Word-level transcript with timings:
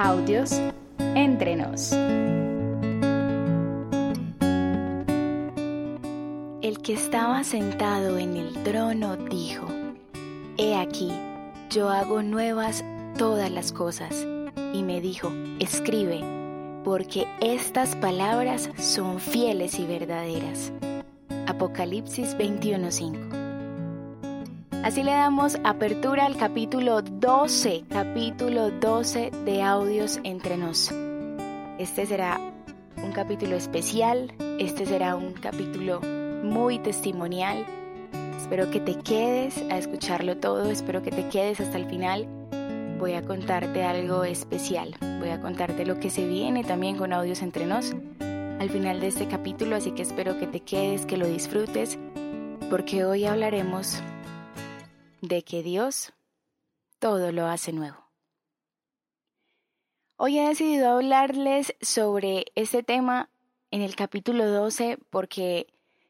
Audios 0.00 0.52
entre 1.16 1.56
nos. 1.56 1.90
El 6.62 6.78
que 6.84 6.92
estaba 6.92 7.42
sentado 7.42 8.16
en 8.16 8.36
el 8.36 8.62
trono 8.62 9.16
dijo, 9.16 9.66
He 10.56 10.76
aquí, 10.76 11.10
yo 11.70 11.88
hago 11.88 12.22
nuevas 12.22 12.84
todas 13.16 13.50
las 13.50 13.72
cosas. 13.72 14.24
Y 14.72 14.84
me 14.84 15.00
dijo, 15.00 15.32
escribe, 15.58 16.20
porque 16.84 17.26
estas 17.40 17.96
palabras 17.96 18.70
son 18.78 19.18
fieles 19.18 19.80
y 19.80 19.84
verdaderas. 19.84 20.72
Apocalipsis 21.48 22.36
21:5 22.38 23.37
Así 24.84 25.02
le 25.02 25.10
damos 25.10 25.58
apertura 25.64 26.24
al 26.24 26.36
capítulo 26.36 27.02
12, 27.02 27.84
capítulo 27.88 28.70
12 28.70 29.32
de 29.44 29.62
Audios 29.62 30.20
entre 30.22 30.56
nos. 30.56 30.94
Este 31.78 32.06
será 32.06 32.40
un 33.02 33.10
capítulo 33.10 33.56
especial, 33.56 34.32
este 34.60 34.86
será 34.86 35.16
un 35.16 35.32
capítulo 35.32 36.00
muy 36.00 36.78
testimonial. 36.78 37.66
Espero 38.40 38.70
que 38.70 38.78
te 38.80 38.94
quedes 38.94 39.62
a 39.68 39.78
escucharlo 39.78 40.36
todo, 40.36 40.70
espero 40.70 41.02
que 41.02 41.10
te 41.10 41.28
quedes 41.28 41.60
hasta 41.60 41.76
el 41.76 41.86
final. 41.86 42.26
Voy 43.00 43.14
a 43.14 43.22
contarte 43.22 43.82
algo 43.82 44.22
especial, 44.22 44.94
voy 45.18 45.30
a 45.30 45.40
contarte 45.40 45.84
lo 45.86 45.98
que 45.98 46.08
se 46.08 46.26
viene 46.26 46.62
también 46.62 46.96
con 46.96 47.12
Audios 47.12 47.42
entre 47.42 47.66
nos 47.66 47.94
al 48.20 48.70
final 48.70 49.00
de 49.00 49.08
este 49.08 49.26
capítulo, 49.26 49.76
así 49.76 49.90
que 49.90 50.02
espero 50.02 50.38
que 50.38 50.46
te 50.46 50.60
quedes, 50.60 51.04
que 51.04 51.16
lo 51.16 51.26
disfrutes, 51.26 51.98
porque 52.70 53.04
hoy 53.04 53.24
hablaremos 53.24 54.02
de 55.20 55.42
que 55.42 55.62
Dios 55.62 56.12
todo 56.98 57.32
lo 57.32 57.46
hace 57.46 57.72
nuevo. 57.72 58.08
Hoy 60.16 60.38
he 60.38 60.48
decidido 60.48 60.90
hablarles 60.90 61.74
sobre 61.80 62.46
este 62.54 62.82
tema 62.82 63.30
en 63.70 63.82
el 63.82 63.94
capítulo 63.94 64.46
12 64.46 64.98
porque 65.10 65.68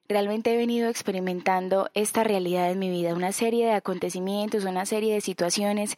realmente 0.08 0.54
he 0.54 0.56
venido 0.56 0.88
experimentando 0.88 1.90
esta 1.92 2.24
realidad 2.24 2.70
en 2.70 2.78
mi 2.78 2.88
vida, 2.88 3.14
una 3.14 3.32
serie 3.32 3.66
de 3.66 3.72
acontecimientos, 3.72 4.64
una 4.64 4.86
serie 4.86 5.12
de 5.12 5.20
situaciones 5.20 5.96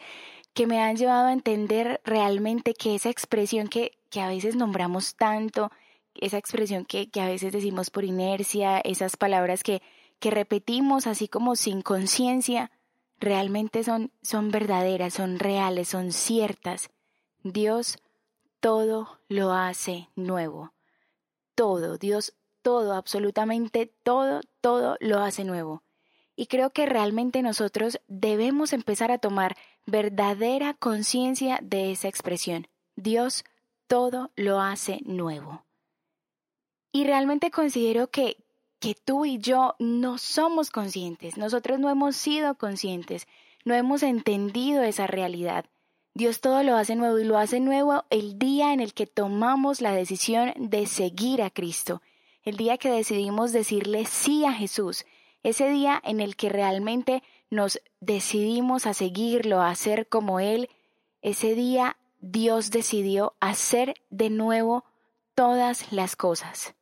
que 0.54 0.66
me 0.66 0.80
han 0.80 0.96
llevado 0.96 1.28
a 1.28 1.32
entender 1.32 2.00
realmente 2.04 2.74
que 2.74 2.96
esa 2.96 3.10
expresión 3.10 3.68
que, 3.68 3.98
que 4.10 4.20
a 4.20 4.28
veces 4.28 4.56
nombramos 4.56 5.14
tanto, 5.14 5.70
esa 6.14 6.38
expresión 6.38 6.84
que, 6.84 7.08
que, 7.08 7.20
a 7.20 7.28
veces 7.28 7.52
decimos 7.52 7.90
por 7.90 8.04
inercia, 8.04 8.80
esas 8.80 9.16
palabras 9.16 9.62
que, 9.62 9.80
que 10.18 10.30
repetimos 10.30 11.06
así 11.06 11.28
como 11.28 11.54
sin 11.54 11.82
conciencia, 11.82 12.72
realmente 13.20 13.84
son, 13.84 14.10
son 14.22 14.50
verdaderas, 14.50 15.14
son 15.14 15.38
reales, 15.38 15.88
son 15.88 16.12
ciertas. 16.12 16.90
Dios 17.42 17.98
todo 18.60 19.20
lo 19.28 19.52
hace 19.52 20.08
nuevo. 20.16 20.72
Todo, 21.54 21.98
Dios 21.98 22.34
todo, 22.62 22.94
absolutamente 22.94 23.86
todo, 24.02 24.40
todo 24.60 24.96
lo 25.00 25.20
hace 25.20 25.44
nuevo. 25.44 25.82
Y 26.36 26.46
creo 26.46 26.70
que 26.70 26.86
realmente 26.86 27.42
nosotros 27.42 28.00
debemos 28.08 28.72
empezar 28.72 29.10
a 29.12 29.18
tomar 29.18 29.56
verdadera 29.86 30.74
conciencia 30.74 31.58
de 31.62 31.92
esa 31.92 32.08
expresión. 32.08 32.68
Dios 32.96 33.44
todo 33.86 34.30
lo 34.36 34.60
hace 34.60 35.00
nuevo. 35.04 35.64
Y 36.92 37.04
realmente 37.04 37.50
considero 37.50 38.10
que, 38.10 38.36
que 38.80 38.94
tú 38.94 39.26
y 39.26 39.38
yo 39.38 39.76
no 39.78 40.16
somos 40.16 40.70
conscientes, 40.70 41.36
nosotros 41.36 41.78
no 41.78 41.90
hemos 41.90 42.16
sido 42.16 42.54
conscientes, 42.56 43.28
no 43.64 43.74
hemos 43.74 44.02
entendido 44.02 44.82
esa 44.82 45.06
realidad. 45.06 45.66
Dios 46.14 46.40
todo 46.40 46.62
lo 46.62 46.76
hace 46.76 46.96
nuevo 46.96 47.18
y 47.18 47.24
lo 47.24 47.36
hace 47.36 47.60
nuevo 47.60 48.04
el 48.08 48.38
día 48.38 48.72
en 48.72 48.80
el 48.80 48.94
que 48.94 49.06
tomamos 49.06 49.82
la 49.82 49.92
decisión 49.92 50.54
de 50.56 50.86
seguir 50.86 51.42
a 51.42 51.50
Cristo, 51.50 52.00
el 52.42 52.56
día 52.56 52.78
que 52.78 52.90
decidimos 52.90 53.52
decirle 53.52 54.06
sí 54.06 54.46
a 54.46 54.52
Jesús, 54.52 55.04
ese 55.42 55.68
día 55.68 56.00
en 56.02 56.20
el 56.20 56.34
que 56.34 56.48
realmente 56.48 57.22
nos 57.50 57.80
decidimos 58.00 58.86
a 58.86 58.94
seguirlo, 58.94 59.60
a 59.60 59.74
ser 59.74 60.08
como 60.08 60.40
Él, 60.40 60.70
ese 61.20 61.54
día 61.54 61.98
Dios 62.20 62.70
decidió 62.70 63.34
hacer 63.40 63.94
de 64.08 64.30
nuevo 64.30 64.84
todas 65.34 65.92
las 65.92 66.16
cosas 66.16 66.74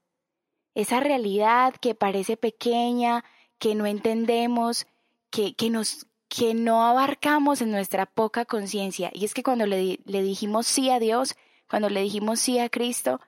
esa 0.78 1.00
realidad 1.00 1.75
que 1.75 1.97
parece 1.97 2.37
pequeña, 2.37 3.25
que 3.59 3.75
no 3.75 3.84
entendemos, 3.84 4.87
que, 5.28 5.55
que, 5.55 5.71
nos, 5.71 6.06
que 6.28 6.55
no 6.55 6.87
abarcamos 6.87 7.61
en 7.61 7.72
nuestra 7.72 8.06
poca 8.06 8.44
conciencia. 8.44 9.11
Y 9.12 9.25
es 9.25 9.34
que 9.34 9.43
cuando 9.43 9.66
le, 9.66 9.99
le 10.05 10.22
dijimos 10.22 10.69
sí 10.69 10.89
a 10.91 11.00
Dios, 11.00 11.34
cuando 11.69 11.91
le 11.91 12.00
dijimos 12.00 12.39
sí 12.39 12.61
a 12.61 12.69
Cristo, 12.69 13.21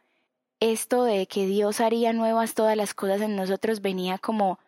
esto 0.60 1.02
de 1.02 1.26
que 1.26 1.44
Dios 1.46 1.80
haría 1.80 2.12
nuevas 2.12 2.54
todas 2.54 2.76
las 2.76 2.94
cosas 2.94 3.20
en 3.20 3.34
nosotros 3.34 3.80
venía 3.80 4.18
como, 4.18 4.60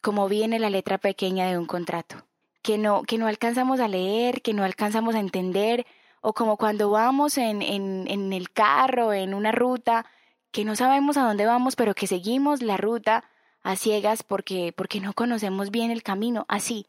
como 0.00 0.28
viene 0.28 0.60
la 0.60 0.70
letra 0.70 0.98
pequeña 0.98 1.48
de 1.50 1.58
un 1.58 1.66
contrato, 1.66 2.24
que 2.62 2.78
no, 2.78 3.02
que 3.02 3.18
no 3.18 3.26
alcanzamos 3.26 3.80
a 3.80 3.88
leer, 3.88 4.42
que 4.42 4.54
no 4.54 4.62
alcanzamos 4.62 5.16
a 5.16 5.20
entender, 5.20 5.86
o 6.20 6.34
como 6.34 6.56
cuando 6.56 6.88
vamos 6.88 7.36
en, 7.36 7.62
en, 7.62 8.06
en 8.06 8.32
el 8.32 8.52
carro, 8.52 9.12
en 9.12 9.34
una 9.34 9.50
ruta, 9.50 10.06
que 10.52 10.64
no 10.64 10.76
sabemos 10.76 11.16
a 11.16 11.24
dónde 11.24 11.46
vamos, 11.46 11.76
pero 11.76 11.94
que 11.94 12.06
seguimos 12.06 12.62
la 12.62 12.76
ruta 12.76 13.24
a 13.62 13.76
ciegas 13.76 14.22
porque, 14.22 14.72
porque 14.76 15.00
no 15.00 15.14
conocemos 15.14 15.70
bien 15.70 15.90
el 15.90 16.02
camino. 16.02 16.44
Así, 16.48 16.86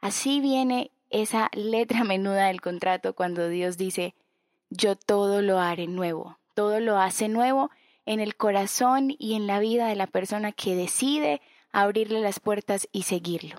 así 0.00 0.40
viene 0.40 0.92
esa 1.10 1.50
letra 1.52 2.04
menuda 2.04 2.46
del 2.46 2.60
contrato 2.60 3.14
cuando 3.14 3.48
Dios 3.48 3.76
dice, 3.76 4.14
yo 4.70 4.96
todo 4.96 5.42
lo 5.42 5.58
haré 5.58 5.86
nuevo, 5.86 6.38
todo 6.54 6.80
lo 6.80 6.98
hace 6.98 7.28
nuevo 7.28 7.70
en 8.06 8.20
el 8.20 8.36
corazón 8.36 9.14
y 9.18 9.34
en 9.34 9.46
la 9.46 9.58
vida 9.58 9.88
de 9.88 9.96
la 9.96 10.06
persona 10.06 10.52
que 10.52 10.76
decide 10.76 11.40
abrirle 11.72 12.20
las 12.20 12.38
puertas 12.38 12.88
y 12.92 13.02
seguirlo. 13.02 13.56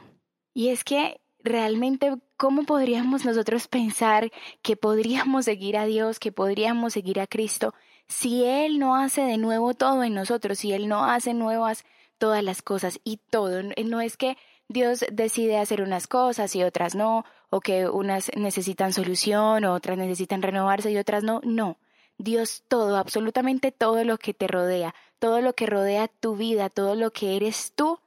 Y 0.53 0.69
es 0.69 0.83
que 0.83 1.19
realmente, 1.43 2.15
¿cómo 2.37 2.63
podríamos 2.63 3.25
nosotros 3.25 3.67
pensar 3.67 4.31
que 4.61 4.77
podríamos 4.77 5.45
seguir 5.45 5.77
a 5.77 5.85
Dios, 5.85 6.19
que 6.19 6.31
podríamos 6.31 6.93
seguir 6.93 7.19
a 7.19 7.27
Cristo 7.27 7.73
si 8.07 8.45
Él 8.45 8.79
no 8.79 8.95
hace 8.95 9.21
de 9.21 9.37
nuevo 9.37 9.73
todo 9.73 10.03
en 10.03 10.13
nosotros, 10.13 10.59
si 10.59 10.73
Él 10.73 10.87
no 10.87 11.05
hace 11.05 11.33
nuevas 11.33 11.83
todas 12.17 12.43
las 12.43 12.61
cosas 12.61 12.99
y 13.03 13.17
todo, 13.17 13.61
no 13.63 14.01
es 14.01 14.17
que 14.17 14.37
Dios 14.67 15.05
decide 15.11 15.57
hacer 15.57 15.81
unas 15.81 16.07
cosas 16.07 16.55
y 16.55 16.63
otras 16.63 16.95
no, 16.95 17.25
o 17.49 17.61
que 17.61 17.87
unas 17.87 18.31
necesitan 18.35 18.93
solución, 18.93 19.65
o 19.65 19.73
otras 19.73 19.97
necesitan 19.97 20.41
renovarse 20.41 20.91
y 20.91 20.97
otras 20.97 21.23
no, 21.23 21.41
no. 21.43 21.77
Dios 22.17 22.63
todo, 22.67 22.97
absolutamente 22.97 23.71
todo 23.71 24.03
lo 24.03 24.17
que 24.17 24.33
te 24.33 24.47
rodea, 24.47 24.95
todo 25.19 25.41
lo 25.41 25.53
que 25.53 25.65
rodea 25.65 26.07
tu 26.07 26.35
vida, 26.35 26.69
todo 26.69 26.95
lo 26.95 27.11
que 27.11 27.35
eres 27.35 27.73
tú, 27.75 27.99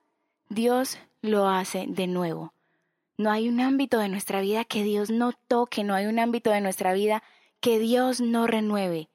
Dios 0.49 0.99
lo 1.21 1.49
hace 1.49 1.85
de 1.89 2.07
nuevo. 2.07 2.55
No 3.19 3.31
hay 3.31 3.49
un 3.49 3.61
ámbito 3.61 3.99
de 3.99 4.09
nuestra 4.09 4.41
vida 4.41 4.65
que 4.65 4.83
Dios 4.83 5.11
no 5.11 5.33
toque, 5.33 5.85
no 5.85 5.95
hay 5.95 6.07
un 6.07 6.19
ámbito 6.19 6.51
de 6.51 6.61
nuestra 6.61 6.93
vida 6.93 7.23
que 7.61 7.79
Dios 7.79 8.21
no 8.21 8.47
renueve 8.47 9.09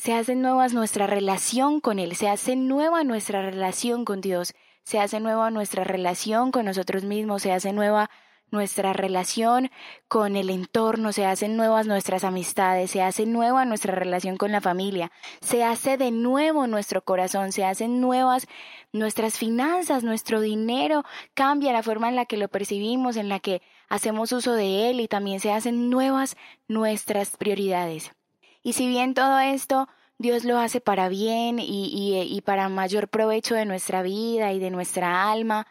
se 0.00 0.14
hace 0.14 0.34
nueva 0.34 0.66
nuestra 0.68 1.06
relación 1.06 1.82
con 1.82 1.98
Él, 1.98 2.16
se 2.16 2.30
hace 2.30 2.56
nueva 2.56 3.04
nuestra 3.04 3.42
relación 3.42 4.06
con 4.06 4.22
Dios, 4.22 4.54
se 4.82 4.98
hace 4.98 5.20
nueva 5.20 5.50
nuestra 5.50 5.84
relación 5.84 6.52
con 6.52 6.64
nosotros 6.64 7.04
mismos, 7.04 7.42
se 7.42 7.52
hace 7.52 7.74
nueva 7.74 8.08
nuestra 8.50 8.94
relación 8.94 9.70
con 10.08 10.36
el 10.36 10.48
entorno, 10.48 11.12
se 11.12 11.26
hacen 11.26 11.54
nuevas 11.54 11.86
nuestras 11.86 12.24
amistades, 12.24 12.92
se 12.92 13.02
hace 13.02 13.26
nueva 13.26 13.66
nuestra 13.66 13.94
relación 13.94 14.38
con 14.38 14.52
la 14.52 14.62
familia, 14.62 15.12
se 15.42 15.64
hace 15.64 15.98
de 15.98 16.10
nuevo 16.12 16.66
nuestro 16.66 17.04
corazón, 17.04 17.52
se 17.52 17.66
hacen 17.66 18.00
nuevas 18.00 18.46
nuestras 18.94 19.36
finanzas, 19.36 20.02
nuestro 20.02 20.40
dinero, 20.40 21.04
cambia 21.34 21.74
la 21.74 21.82
forma 21.82 22.08
en 22.08 22.16
la 22.16 22.24
que 22.24 22.38
lo 22.38 22.48
percibimos, 22.48 23.18
en 23.18 23.28
la 23.28 23.38
que 23.38 23.60
hacemos 23.90 24.32
uso 24.32 24.54
de 24.54 24.88
él 24.88 24.98
y 24.98 25.08
también 25.08 25.40
se 25.40 25.52
hacen 25.52 25.90
nuevas 25.90 26.38
nuestras 26.68 27.36
prioridades. 27.36 28.12
Y 28.62 28.74
si 28.74 28.88
bien 28.88 29.14
todo 29.14 29.38
esto 29.38 29.88
Dios 30.18 30.44
lo 30.44 30.58
hace 30.58 30.80
para 30.80 31.08
bien 31.08 31.58
y, 31.58 32.20
y, 32.22 32.40
para 32.42 32.68
mayor 32.68 33.08
provecho 33.08 33.54
de 33.54 33.64
nuestra 33.64 34.02
vida 34.02 34.52
y 34.52 34.58
de 34.58 34.70
nuestra 34.70 35.30
alma, 35.30 35.66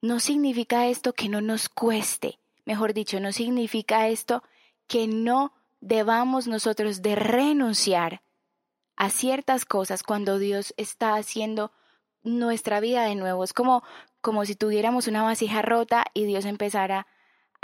no 0.00 0.18
significa 0.18 0.88
esto 0.88 1.12
que 1.12 1.28
no 1.28 1.40
nos 1.40 1.68
cueste. 1.68 2.40
Mejor 2.64 2.92
dicho, 2.92 3.20
no 3.20 3.30
significa 3.30 4.08
esto 4.08 4.42
que 4.88 5.06
no 5.06 5.52
debamos 5.80 6.48
nosotros 6.48 7.02
de 7.02 7.14
renunciar 7.14 8.22
a 8.96 9.10
ciertas 9.10 9.64
cosas 9.64 10.02
cuando 10.02 10.38
Dios 10.38 10.74
está 10.76 11.14
haciendo 11.14 11.72
nuestra 12.24 12.80
vida 12.80 13.04
de 13.04 13.14
nuevo. 13.14 13.44
Es 13.44 13.52
como, 13.52 13.84
como 14.20 14.44
si 14.44 14.56
tuviéramos 14.56 15.06
una 15.06 15.22
vasija 15.22 15.62
rota 15.62 16.04
y 16.14 16.24
Dios 16.24 16.46
empezara 16.46 17.06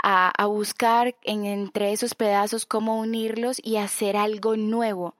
a, 0.03 0.45
buscar 0.47 1.15
en, 1.23 1.45
entre 1.45 1.91
esos 1.91 2.15
pedazos 2.15 2.65
cómo 2.65 2.99
unirlos 2.99 3.57
y 3.63 3.77
hacer 3.77 4.17
algo 4.17 4.55
nuevo 4.57 5.15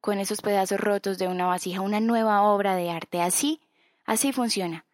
con 0.00 0.18
esos 0.18 0.42
pedazos 0.42 0.80
rotos 0.80 1.18
de 1.18 1.28
una 1.28 1.46
vasija, 1.46 1.80
una 1.80 2.00
nueva 2.00 2.42
obra 2.42 2.76
de 2.76 2.90
arte. 2.90 3.22
Así, 3.22 3.60
así 4.04 4.32
funciona. 4.32 4.84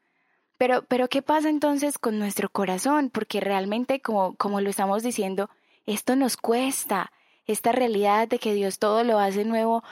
Pero, 0.57 0.85
pero 0.87 1.09
¿qué 1.09 1.23
pasa 1.23 1.49
entonces 1.49 1.99
con 1.99 2.19
nuestro 2.19 2.51
corazón? 2.51 3.11
Porque 3.11 3.41
realmente, 3.41 4.01
como, 4.01 4.37
como 4.37 4.61
lo 4.61 4.69
estamos 4.69 5.03
diciendo, 5.03 5.49
esto 5.87 6.17
nos 6.17 6.37
cuesta, 6.37 7.11
esta 7.47 7.73
realidad 7.73 8.29
de 8.29 8.39
que 8.39 8.53
Dios 8.53 8.79
todo 8.79 9.03
lo 9.03 9.19
hace 9.19 9.45
nuevo, 9.45 9.83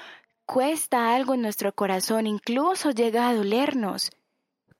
cuesta 0.44 1.14
algo 1.14 1.34
en 1.34 1.42
nuestro 1.42 1.74
corazón, 1.74 2.26
incluso 2.26 2.90
llega 2.90 3.28
a 3.28 3.34
dolernos. 3.34 4.10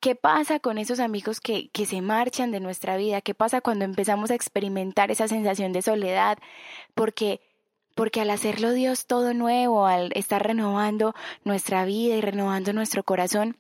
¿Qué 0.01 0.15
pasa 0.15 0.61
con 0.61 0.79
esos 0.79 1.01
amigos 1.01 1.41
que, 1.41 1.71
que 1.71 1.85
se 1.85 2.01
marchan 2.03 2.53
de 2.53 2.61
nuestra 2.61 2.97
vida? 2.97 3.21
¿Qué 3.21 3.35
pasa 3.35 3.61
cuando 3.61 3.85
empezamos 3.85 4.31
a 4.31 4.35
experimentar 4.35 5.11
esa 5.11 5.27
sensación 5.27 5.73
de 5.73 5.83
soledad? 5.83 6.39
Porque 6.95 7.41
porque 7.99 8.21
al 8.21 8.31
hacerlo 8.31 8.71
Dios 8.71 9.07
todo 9.07 9.35
nuevo, 9.35 9.87
al 9.87 10.13
estar 10.15 10.41
renovando 10.47 11.17
nuestra 11.43 11.85
vida 11.85 12.15
y 12.15 12.21
renovando 12.21 12.73
nuestro 12.73 13.03
corazón, 13.03 13.57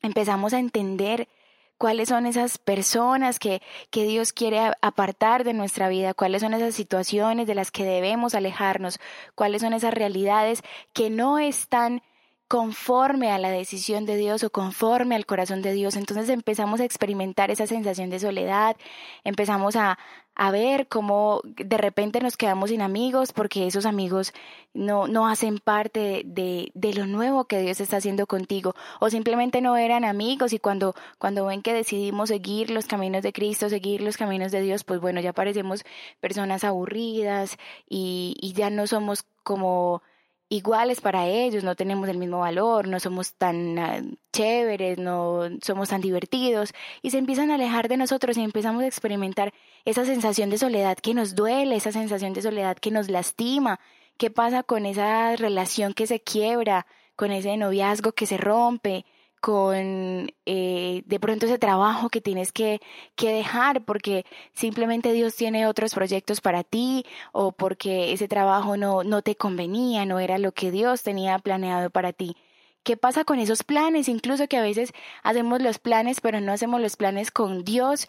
empezamos 0.00 0.54
a 0.54 0.58
entender 0.58 1.28
cuáles 1.76 2.08
son 2.08 2.24
esas 2.24 2.56
personas 2.56 3.38
que, 3.38 3.60
que 3.90 4.04
Dios 4.04 4.32
quiere 4.32 4.72
apartar 4.80 5.44
de 5.44 5.52
nuestra 5.52 5.90
vida, 5.90 6.14
cuáles 6.14 6.40
son 6.40 6.54
esas 6.54 6.74
situaciones 6.74 7.46
de 7.46 7.54
las 7.54 7.70
que 7.70 7.84
debemos 7.84 8.34
alejarnos, 8.34 8.98
cuáles 9.34 9.60
son 9.60 9.74
esas 9.74 9.92
realidades 9.92 10.62
que 10.94 11.10
no 11.10 11.38
están 11.38 12.02
conforme 12.48 13.30
a 13.30 13.38
la 13.38 13.50
decisión 13.50 14.06
de 14.06 14.16
Dios 14.16 14.44
o 14.44 14.50
conforme 14.50 15.16
al 15.16 15.26
corazón 15.26 15.62
de 15.62 15.72
Dios. 15.72 15.96
Entonces 15.96 16.28
empezamos 16.28 16.80
a 16.80 16.84
experimentar 16.84 17.50
esa 17.50 17.66
sensación 17.66 18.10
de 18.10 18.20
soledad, 18.20 18.76
empezamos 19.24 19.74
a, 19.76 19.98
a 20.36 20.50
ver 20.50 20.86
cómo 20.86 21.40
de 21.44 21.78
repente 21.78 22.20
nos 22.20 22.36
quedamos 22.36 22.70
sin 22.70 22.82
amigos 22.82 23.32
porque 23.32 23.66
esos 23.66 23.86
amigos 23.86 24.32
no, 24.74 25.08
no 25.08 25.26
hacen 25.26 25.58
parte 25.58 26.22
de, 26.26 26.70
de, 26.74 26.94
lo 26.94 27.06
nuevo 27.06 27.46
que 27.46 27.60
Dios 27.60 27.80
está 27.80 27.96
haciendo 27.96 28.26
contigo 28.26 28.74
o 29.00 29.10
simplemente 29.10 29.60
no 29.60 29.76
eran 29.76 30.04
amigos 30.04 30.52
y 30.52 30.58
cuando, 30.58 30.94
cuando 31.18 31.46
ven 31.46 31.62
que 31.62 31.72
decidimos 31.72 32.28
seguir 32.28 32.70
los 32.70 32.86
caminos 32.86 33.22
de 33.22 33.32
Cristo, 33.32 33.68
seguir 33.70 34.02
los 34.02 34.18
caminos 34.18 34.52
de 34.52 34.60
Dios, 34.60 34.84
pues 34.84 35.00
bueno, 35.00 35.20
ya 35.20 35.32
parecemos 35.32 35.84
personas 36.20 36.64
aburridas 36.64 37.56
y, 37.88 38.36
y 38.40 38.52
ya 38.52 38.70
no 38.70 38.86
somos 38.86 39.24
como 39.42 40.02
iguales 40.48 41.00
para 41.00 41.26
ellos, 41.26 41.64
no 41.64 41.74
tenemos 41.74 42.08
el 42.08 42.18
mismo 42.18 42.38
valor, 42.40 42.86
no 42.86 43.00
somos 43.00 43.34
tan 43.34 43.78
ah, 43.78 44.00
chéveres, 44.32 44.98
no 44.98 45.48
somos 45.62 45.88
tan 45.88 46.00
divertidos 46.00 46.72
y 47.02 47.10
se 47.10 47.18
empiezan 47.18 47.50
a 47.50 47.56
alejar 47.56 47.88
de 47.88 47.96
nosotros 47.96 48.36
y 48.36 48.42
empezamos 48.42 48.82
a 48.82 48.86
experimentar 48.86 49.52
esa 49.84 50.04
sensación 50.04 50.50
de 50.50 50.58
soledad 50.58 50.98
que 50.98 51.14
nos 51.14 51.34
duele, 51.34 51.76
esa 51.76 51.92
sensación 51.92 52.32
de 52.32 52.42
soledad 52.42 52.76
que 52.76 52.90
nos 52.90 53.08
lastima. 53.10 53.80
¿Qué 54.18 54.30
pasa 54.30 54.62
con 54.62 54.86
esa 54.86 55.36
relación 55.36 55.94
que 55.94 56.06
se 56.06 56.20
quiebra, 56.20 56.86
con 57.16 57.32
ese 57.32 57.56
noviazgo 57.56 58.12
que 58.12 58.26
se 58.26 58.36
rompe? 58.36 59.04
Con 59.40 60.32
eh, 60.46 61.02
de 61.06 61.20
pronto 61.20 61.46
ese 61.46 61.58
trabajo 61.58 62.08
que 62.08 62.20
tienes 62.20 62.52
que, 62.52 62.80
que 63.14 63.32
dejar 63.32 63.84
porque 63.84 64.24
simplemente 64.52 65.12
Dios 65.12 65.36
tiene 65.36 65.66
otros 65.66 65.94
proyectos 65.94 66.40
para 66.40 66.64
ti 66.64 67.04
o 67.32 67.52
porque 67.52 68.12
ese 68.12 68.28
trabajo 68.28 68.76
no, 68.76 69.04
no 69.04 69.22
te 69.22 69.36
convenía, 69.36 70.04
no 70.06 70.18
era 70.18 70.38
lo 70.38 70.52
que 70.52 70.70
Dios 70.70 71.02
tenía 71.02 71.38
planeado 71.38 71.90
para 71.90 72.12
ti. 72.12 72.36
¿Qué 72.82 72.96
pasa 72.96 73.24
con 73.24 73.38
esos 73.38 73.64
planes? 73.64 74.08
Incluso 74.08 74.46
que 74.46 74.58
a 74.58 74.62
veces 74.62 74.92
hacemos 75.22 75.60
los 75.60 75.78
planes, 75.78 76.20
pero 76.20 76.40
no 76.40 76.52
hacemos 76.52 76.80
los 76.80 76.96
planes 76.96 77.30
con 77.30 77.64
Dios 77.64 78.06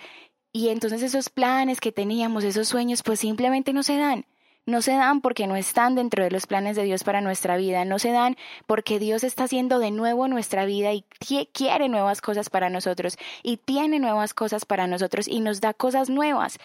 y 0.54 0.70
entonces 0.70 1.02
esos 1.04 1.30
planes 1.30 1.82
que 1.82 1.92
teníamos, 1.92 2.44
esos 2.44 2.68
sueños, 2.68 3.04
pues 3.04 3.20
simplemente 3.20 3.74
no 3.74 3.84
se 3.84 3.98
dan 3.98 4.26
no 4.68 4.82
se 4.82 4.92
dan 4.92 5.22
porque 5.22 5.48
no 5.48 5.56
están 5.56 5.96
dentro 5.96 6.24
de 6.24 6.30
los 6.30 6.46
planes 6.46 6.76
de 6.76 6.84
Dios 6.84 7.04
para 7.04 7.22
nuestra 7.22 7.56
vida, 7.58 7.86
no 7.86 7.98
se 7.98 8.12
dan 8.12 8.36
porque 8.68 9.00
Dios 9.00 9.24
está 9.24 9.46
haciendo 9.46 9.80
de 9.80 9.92
nuevo 9.92 10.28
nuestra 10.28 10.66
vida 10.66 10.92
y 10.94 11.06
quiere 11.54 11.88
nuevas 11.88 12.22
cosas 12.22 12.50
para 12.50 12.70
nosotros 12.70 13.18
y 13.44 13.58
tiene 13.58 14.00
nuevas 14.00 14.34
cosas 14.34 14.66
para 14.66 14.86
nosotros 14.86 15.28
y 15.28 15.40
nos 15.40 15.62
da 15.62 15.74
cosas 15.74 16.10
nuevas. 16.10 16.60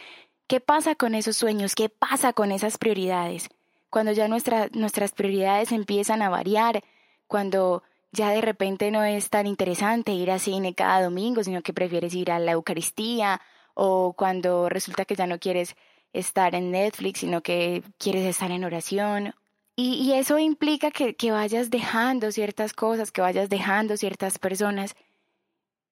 ¿Qué 0.48 0.58
pasa 0.60 0.96
con 0.96 1.14
esos 1.14 1.36
sueños? 1.36 1.76
¿Qué 1.76 1.88
pasa 1.88 2.32
con 2.32 2.50
esas 2.50 2.76
prioridades? 2.76 3.48
Cuando 3.88 4.10
ya 4.10 4.26
nuestras 4.26 5.12
prioridades 5.12 5.70
empiezan 5.70 6.22
a 6.22 6.28
variar, 6.28 6.82
cuando 7.28 7.84
ya 8.10 8.30
de 8.30 8.40
repente 8.40 8.90
no 8.90 9.04
es 9.04 9.30
tan 9.30 9.46
interesante 9.46 10.12
ir 10.12 10.32
a 10.32 10.40
cine 10.40 10.74
cada 10.74 11.04
domingo, 11.04 11.44
sino 11.44 11.62
que 11.62 11.72
prefieres 11.72 12.14
ir 12.14 12.32
a 12.32 12.40
la 12.40 12.52
Eucaristía, 12.52 13.40
o 13.74 14.12
cuando 14.14 14.68
resulta 14.68 15.04
que 15.04 15.14
ya 15.14 15.26
no 15.26 15.38
quieres 15.38 15.76
estar 16.12 16.54
en 16.54 16.70
Netflix, 16.70 17.20
sino 17.20 17.42
que 17.42 17.82
quieres 17.98 18.26
estar 18.26 18.50
en 18.50 18.64
oración. 18.64 19.34
Y, 19.74 20.12
eso 20.12 20.38
implica 20.38 20.90
que, 20.90 21.14
que 21.14 21.32
vayas 21.32 21.70
dejando 21.70 22.30
ciertas 22.30 22.74
cosas, 22.74 23.10
que 23.10 23.22
vayas 23.22 23.48
dejando 23.48 23.96
ciertas 23.96 24.38
personas. 24.38 24.94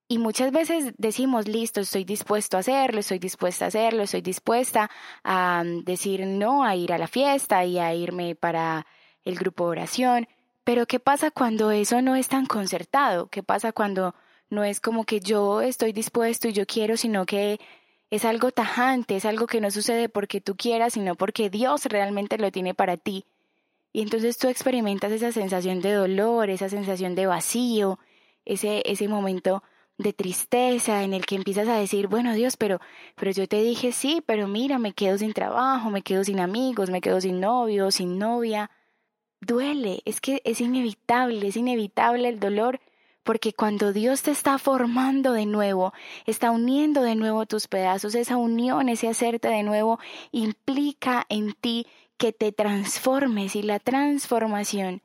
Y 0.06 0.18
muchas 0.18 0.52
veces 0.52 0.92
decimos, 0.98 1.48
listo, 1.48 1.80
estoy 1.80 2.04
dispuesto 2.04 2.56
a 2.56 2.60
hacerlo, 2.60 3.00
estoy 3.00 3.18
dispuesta 3.18 3.64
a 3.64 3.68
hacerlo, 3.68 4.02
estoy 4.02 4.20
dispuesta 4.20 4.90
a 5.24 5.62
mm, 5.64 5.84
decir 5.84 6.26
no 6.26 6.64
a 6.64 6.76
ir 6.76 6.92
a 6.92 6.98
la 6.98 7.06
fiesta 7.06 7.64
y 7.64 7.78
a 7.78 7.94
irme 7.94 8.34
para 8.34 8.86
el 9.24 9.36
grupo 9.36 9.64
de 9.64 9.70
oración. 9.70 10.28
Pero 10.64 10.86
¿qué 10.86 11.00
pasa 11.00 11.30
cuando 11.30 11.70
eso 11.70 12.02
no 12.02 12.16
es 12.16 12.28
tan 12.28 12.46
concertado? 12.46 13.28
¿Qué 13.28 13.42
pasa 13.42 13.72
cuando 13.72 14.14
no 14.50 14.64
es 14.64 14.80
como 14.80 15.04
que 15.04 15.20
yo 15.20 15.62
estoy 15.62 15.92
dispuesto 15.92 16.48
y 16.48 16.52
yo 16.52 16.66
quiero, 16.66 16.96
sino 16.96 17.24
que 17.24 17.60
es 18.10 18.24
algo 18.24 18.50
tajante, 18.50 19.16
es 19.16 19.24
algo 19.24 19.46
que 19.46 19.60
no 19.60 19.70
sucede 19.70 20.08
porque 20.08 20.40
tú 20.40 20.56
quieras, 20.56 20.94
sino 20.94 21.14
porque 21.14 21.48
Dios 21.48 21.84
realmente 21.86 22.38
lo 22.38 22.50
tiene 22.50 22.74
para 22.74 22.96
ti. 22.96 23.24
Y 23.92 24.02
entonces 24.02 24.36
tú 24.38 24.48
experimentas 24.48 25.12
esa 25.12 25.32
sensación 25.32 25.80
de 25.80 25.92
dolor, 25.92 26.50
esa 26.50 26.68
sensación 26.68 27.14
de 27.14 27.26
vacío, 27.26 27.98
ese, 28.44 28.82
ese 28.84 29.08
momento 29.08 29.62
de 29.98 30.12
tristeza 30.12 31.04
en 31.04 31.12
el 31.12 31.26
que 31.26 31.36
empiezas 31.36 31.68
a 31.68 31.76
decir, 31.76 32.08
bueno 32.08 32.32
Dios, 32.32 32.56
pero, 32.56 32.80
pero 33.16 33.30
yo 33.32 33.46
te 33.46 33.62
dije 33.62 33.92
sí, 33.92 34.22
pero 34.24 34.48
mira, 34.48 34.78
me 34.78 34.92
quedo 34.92 35.18
sin 35.18 35.32
trabajo, 35.32 35.90
me 35.90 36.02
quedo 36.02 36.24
sin 36.24 36.40
amigos, 36.40 36.90
me 36.90 37.00
quedo 37.00 37.20
sin 37.20 37.38
novio, 37.40 37.90
sin 37.90 38.18
novia. 38.18 38.70
Duele, 39.40 40.02
es 40.04 40.20
que 40.20 40.40
es 40.44 40.60
inevitable, 40.60 41.46
es 41.48 41.56
inevitable 41.56 42.28
el 42.28 42.40
dolor 42.40 42.80
porque 43.22 43.52
cuando 43.52 43.92
Dios 43.92 44.22
te 44.22 44.30
está 44.30 44.58
formando 44.58 45.32
de 45.32 45.46
nuevo, 45.46 45.92
está 46.26 46.50
uniendo 46.50 47.02
de 47.02 47.14
nuevo 47.14 47.46
tus 47.46 47.68
pedazos, 47.68 48.14
esa 48.14 48.36
unión, 48.36 48.88
ese 48.88 49.08
hacerte 49.08 49.48
de 49.48 49.62
nuevo, 49.62 49.98
implica 50.32 51.26
en 51.28 51.52
ti 51.52 51.86
que 52.16 52.32
te 52.32 52.52
transformes 52.52 53.56
y 53.56 53.62
la 53.62 53.78
transformación 53.78 55.02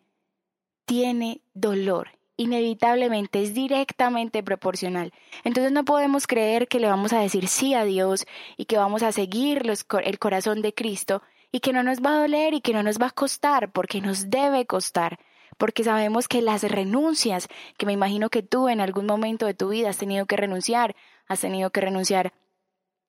tiene 0.86 1.42
dolor. 1.54 2.10
Inevitablemente 2.38 3.42
es 3.42 3.54
directamente 3.54 4.44
proporcional. 4.44 5.14
Entonces 5.46 5.72
no 5.72 5.86
podemos 5.86 6.28
creer 6.28 6.68
que 6.68 6.82
le 6.82 6.88
vamos 6.88 7.14
a 7.14 7.20
decir 7.20 7.48
sí 7.48 7.74
a 7.74 7.86
Dios 7.86 8.26
y 8.58 8.66
que 8.66 8.78
vamos 8.78 9.04
a 9.04 9.14
seguir 9.14 9.64
el 10.04 10.20
corazón 10.20 10.62
de 10.62 10.74
Cristo 10.74 11.22
y 11.52 11.62
que 11.62 11.72
no 11.72 11.84
nos 11.84 12.02
va 12.02 12.18
a 12.18 12.20
doler 12.20 12.54
y 12.54 12.60
que 12.60 12.74
no 12.74 12.84
nos 12.84 13.00
va 13.00 13.08
a 13.08 13.12
costar, 13.12 13.72
porque 13.72 14.02
nos 14.02 14.30
debe 14.30 14.66
costar 14.66 15.20
porque 15.58 15.84
sabemos 15.84 16.28
que 16.28 16.42
las 16.42 16.64
renuncias, 16.64 17.48
que 17.78 17.86
me 17.86 17.94
imagino 17.94 18.30
que 18.30 18.44
tú 18.44 18.70
en 18.70 18.82
algún 18.82 19.06
momento 19.06 19.46
de 19.46 19.54
tu 19.54 19.70
vida 19.70 19.90
has 19.90 19.98
tenido 19.98 20.26
que 20.26 20.38
renunciar, 20.38 20.96
has 21.28 21.42
tenido 21.42 21.70
que 21.70 21.82
renunciar 21.82 22.34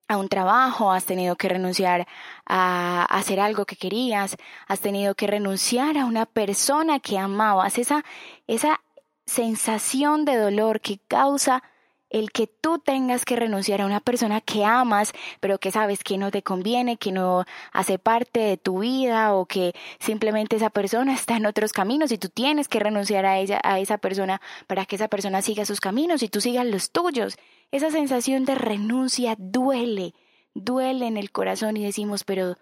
a 0.08 0.16
un 0.18 0.28
trabajo, 0.28 0.92
has 0.92 1.04
tenido 1.04 1.36
que 1.36 1.48
renunciar 1.48 2.06
a 2.46 3.04
hacer 3.04 3.40
algo 3.40 3.64
que 3.64 3.76
querías, 3.76 4.36
has 4.68 4.80
tenido 4.80 5.14
que 5.14 5.26
renunciar 5.26 5.98
a 5.98 6.04
una 6.04 6.26
persona 6.26 7.00
que 7.00 7.18
amabas, 7.18 7.78
esa, 7.78 8.04
esa 8.46 8.80
sensación 9.26 10.24
de 10.24 10.36
dolor 10.36 10.80
que 10.80 11.00
causa 11.08 11.62
el 12.10 12.30
que 12.30 12.46
tú 12.46 12.78
tengas 12.78 13.24
que 13.24 13.36
renunciar 13.36 13.80
a 13.80 13.86
una 13.86 14.00
persona 14.00 14.40
que 14.40 14.64
amas, 14.64 15.12
pero 15.40 15.58
que 15.58 15.70
sabes 15.70 16.04
que 16.04 16.18
no 16.18 16.30
te 16.30 16.42
conviene, 16.42 16.96
que 16.96 17.12
no 17.12 17.44
hace 17.72 17.98
parte 17.98 18.40
de 18.40 18.56
tu 18.56 18.80
vida 18.80 19.34
o 19.34 19.46
que 19.46 19.74
simplemente 19.98 20.56
esa 20.56 20.70
persona 20.70 21.14
está 21.14 21.36
en 21.36 21.46
otros 21.46 21.72
caminos 21.72 22.12
y 22.12 22.18
tú 22.18 22.28
tienes 22.28 22.68
que 22.68 22.80
renunciar 22.80 23.26
a 23.26 23.38
ella, 23.38 23.60
a 23.64 23.80
esa 23.80 23.98
persona 23.98 24.40
para 24.66 24.86
que 24.86 24.96
esa 24.96 25.08
persona 25.08 25.42
siga 25.42 25.64
sus 25.64 25.80
caminos 25.80 26.22
y 26.22 26.28
tú 26.28 26.40
sigas 26.40 26.66
los 26.66 26.90
tuyos. 26.90 27.36
Esa 27.72 27.90
sensación 27.90 28.44
de 28.44 28.54
renuncia 28.54 29.34
duele, 29.38 30.14
duele 30.54 31.06
en 31.06 31.16
el 31.16 31.32
corazón 31.32 31.76
y 31.76 31.84
decimos, 31.84 32.24
pero 32.24 32.56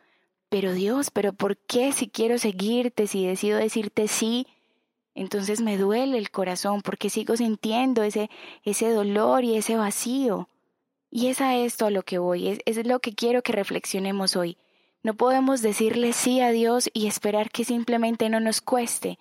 pero 0.48 0.72
Dios, 0.72 1.10
pero 1.10 1.32
¿por 1.32 1.56
qué 1.56 1.90
si 1.90 2.08
quiero 2.08 2.38
seguirte, 2.38 3.08
si 3.08 3.26
decido 3.26 3.58
decirte 3.58 4.06
sí, 4.06 4.46
entonces 5.14 5.60
me 5.60 5.78
duele 5.78 6.18
el 6.18 6.30
corazón 6.30 6.82
porque 6.82 7.08
sigo 7.08 7.36
sintiendo 7.36 8.02
ese, 8.02 8.30
ese 8.64 8.90
dolor 8.90 9.44
y 9.44 9.56
ese 9.56 9.76
vacío. 9.76 10.48
Y 11.10 11.28
es 11.28 11.40
a 11.40 11.56
esto 11.56 11.86
a 11.86 11.90
lo 11.90 12.02
que 12.02 12.18
voy, 12.18 12.48
es, 12.48 12.58
es 12.66 12.86
lo 12.86 12.98
que 12.98 13.14
quiero 13.14 13.42
que 13.42 13.52
reflexionemos 13.52 14.34
hoy. 14.34 14.58
No 15.04 15.14
podemos 15.14 15.62
decirle 15.62 16.12
sí 16.12 16.40
a 16.40 16.50
Dios 16.50 16.90
y 16.92 17.06
esperar 17.06 17.50
que 17.50 17.64
simplemente 17.64 18.28
no 18.28 18.40
nos 18.40 18.60
cueste. 18.60 19.18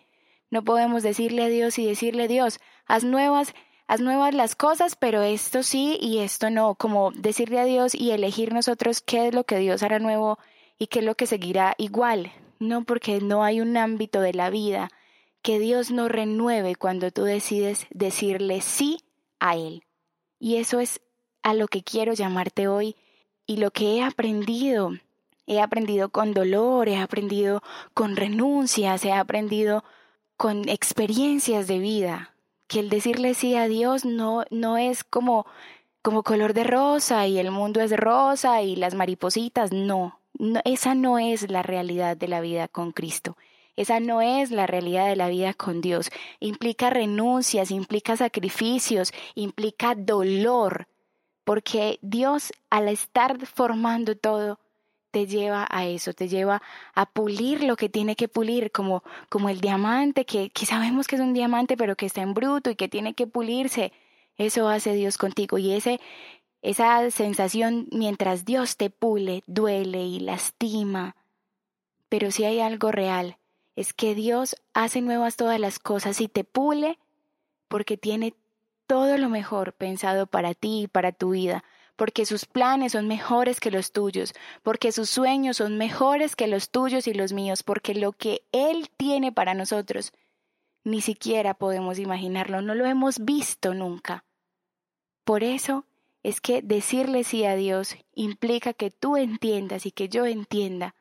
No 0.50 0.64
podemos 0.64 1.04
decirle 1.04 1.44
a 1.44 1.48
Dios 1.48 1.78
y 1.78 1.86
decirle 1.86 2.28
Dios, 2.28 2.60
haz 2.88 3.04
nuevas, 3.04 3.54
haz 3.86 4.02
nuevas 4.02 4.34
las 4.34 4.56
cosas, 4.56 4.96
pero 4.96 5.22
esto 5.22 5.62
sí 5.62 6.00
y 6.02 6.20
esto 6.20 6.50
no, 6.50 6.74
como 6.76 7.12
decirle 7.12 7.60
a 7.60 7.66
Dios 7.66 7.94
y 7.94 8.12
elegir 8.12 8.54
nosotros 8.54 9.02
qué 9.02 9.28
es 9.28 9.36
lo 9.36 9.44
que 9.44 9.58
Dios 9.58 9.84
hará 9.84 10.00
nuevo 10.00 10.40
y 10.80 10.88
qué 10.88 11.00
es 11.00 11.06
lo 11.06 11.16
que 11.16 11.28
seguirá 11.28 11.76
igual. 11.78 12.32
No 12.60 12.84
porque 12.86 13.20
no 13.20 13.44
hay 13.44 13.62
un 13.62 13.78
ámbito 13.78 14.22
de 14.22 14.34
la 14.34 14.50
vida 14.50 14.90
que 15.44 15.60
Dios 15.60 15.92
no 15.92 16.08
renueve 16.08 16.76
cuando 16.76 17.12
tú 17.12 17.24
decides 17.24 17.86
decirle 17.92 18.62
sí 18.62 19.02
a 19.40 19.56
Él. 19.56 19.84
Y 20.40 20.56
eso 20.56 20.80
es 20.80 21.02
a 21.44 21.54
lo 21.54 21.68
que 21.68 21.84
quiero 21.84 22.14
llamarte 22.14 22.68
hoy 22.68 22.96
y 23.46 23.58
lo 23.58 23.70
que 23.70 23.98
he 23.98 24.04
aprendido 24.04 24.94
He 25.46 25.60
aprendido 25.60 26.10
con 26.10 26.34
dolor, 26.34 26.88
he 26.88 26.98
aprendido 26.98 27.62
con 27.94 28.16
renuncias, 28.16 29.04
he 29.04 29.12
aprendido 29.12 29.84
con 30.38 30.70
experiencias 30.70 31.68
de 31.68 31.80
vida, 31.80 32.34
que 32.68 32.80
el 32.80 32.90
decirle 32.90 33.34
sí 33.34 33.56
a 33.56 33.68
Dios 33.68 34.06
no, 34.06 34.46
no 34.52 34.78
es 34.78 35.04
como, 35.04 35.46
como 36.02 36.24
color 36.24 36.54
de 36.54 36.64
rosa 36.64 37.28
y 37.28 37.40
el 37.40 37.52
mundo 37.52 37.82
es 37.82 37.92
rosa 37.92 38.62
y 38.62 38.78
las 38.78 38.96
maripositas, 38.96 39.74
no, 39.74 40.20
esa 40.64 40.96
no 40.96 41.20
es 41.20 41.52
la 41.52 41.62
realidad 41.62 42.16
de 42.16 42.30
la 42.30 42.40
vida 42.40 42.70
con 42.70 42.94
Cristo. 42.94 43.36
Esa 43.76 44.00
no 44.00 44.22
es 44.22 44.52
la 44.52 44.68
realidad 44.68 45.08
de 45.08 45.16
la 45.16 45.30
vida 45.30 45.54
con 45.54 45.82
Dios. 45.82 46.12
Implica 46.40 46.90
renuncias, 46.90 47.72
implica 47.72 48.16
sacrificios, 48.16 49.12
implica 49.36 49.96
dolor, 49.96 50.88
porque 51.44 52.00
Dios 52.02 52.54
al 52.70 52.88
estar 52.88 53.46
formando 53.46 54.16
todo, 54.16 54.60
te 55.14 55.28
lleva 55.28 55.68
a 55.70 55.86
eso, 55.86 56.14
te 56.14 56.28
lleva 56.28 56.64
a 56.96 57.06
pulir 57.06 57.64
lo 57.64 57.76
que 57.76 57.88
tiene 57.88 58.16
que 58.16 58.28
pulir, 58.28 58.72
como, 58.72 59.04
como 59.30 59.50
el 59.50 59.62
diamante, 59.62 60.26
que, 60.26 60.50
que 60.50 60.66
sabemos 60.66 61.08
que 61.08 61.18
es 61.18 61.22
un 61.22 61.34
diamante, 61.34 61.78
pero 61.78 61.96
que 61.96 62.08
está 62.08 62.22
en 62.22 62.34
bruto 62.34 62.72
y 62.72 62.76
que 62.76 62.90
tiene 62.90 63.14
que 63.14 63.28
pulirse. 63.28 63.94
Eso 64.38 64.68
hace 64.70 64.94
Dios 64.94 65.20
contigo. 65.20 65.60
Y 65.60 65.72
ese, 65.74 66.00
esa 66.64 67.12
sensación 67.12 67.88
mientras 67.92 68.44
Dios 68.44 68.76
te 68.76 68.90
pule, 68.90 69.44
duele 69.46 70.04
y 70.04 70.20
lastima. 70.20 71.16
Pero 72.10 72.32
si 72.32 72.46
hay 72.46 72.60
algo 72.60 72.92
real, 72.92 73.38
es 73.76 73.94
que 73.94 74.16
Dios 74.16 74.56
hace 74.74 75.02
nuevas 75.02 75.36
todas 75.36 75.60
las 75.60 75.80
cosas 75.80 76.22
y 76.22 76.28
te 76.28 76.44
pule 76.44 77.00
porque 77.68 77.98
tiene 77.98 78.36
todo 78.88 79.18
lo 79.18 79.30
mejor 79.30 79.74
pensado 79.74 80.28
para 80.28 80.54
ti 80.54 80.84
y 80.84 80.88
para 80.88 81.12
tu 81.12 81.32
vida, 81.32 81.64
porque 81.96 82.26
sus 82.26 82.46
planes 82.46 82.92
son 82.92 83.08
mejores 83.08 83.60
que 83.60 83.72
los 83.72 83.92
tuyos, 83.92 84.34
porque 84.62 84.92
sus 84.92 85.10
sueños 85.10 85.58
son 85.58 85.78
mejores 85.78 86.36
que 86.36 86.48
los 86.48 86.70
tuyos 86.70 87.08
y 87.08 87.14
los 87.14 87.34
míos, 87.34 87.64
porque 87.64 87.96
lo 87.96 88.12
que 88.12 88.44
Él 88.52 88.90
tiene 88.98 89.32
para 89.32 89.54
nosotros 89.54 90.14
ni 90.84 91.02
siquiera 91.02 91.54
podemos 91.54 91.98
imaginarlo, 91.98 92.62
no 92.62 92.76
lo 92.76 92.86
hemos 92.86 93.24
visto 93.24 93.74
nunca. 93.74 94.26
Por 95.24 95.44
eso 95.44 95.86
es 96.24 96.42
que 96.42 96.62
decirle 96.62 97.24
sí 97.24 97.46
a 97.46 97.56
Dios 97.56 97.96
implica 98.14 98.74
que 98.74 98.92
tú 98.92 99.18
entiendas 99.18 99.86
y 99.86 99.92
que 99.92 100.10
yo 100.10 100.26
entienda 100.26 100.96